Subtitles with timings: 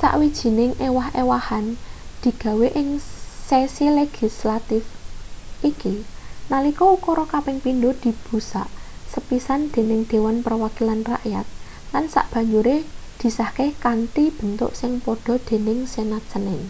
[0.00, 1.66] sawijining ewah-ewahan
[2.22, 2.88] digawe ing
[3.48, 4.84] sesi legislatif
[5.70, 5.94] iki
[6.50, 8.68] nalika ukara kaping pindho dibusak
[9.12, 11.46] sepisan dening dewan perwakilan rakyat
[11.92, 12.76] lan sabanjure
[13.20, 16.60] disahke kanthi bentuk sing padha dening senat senin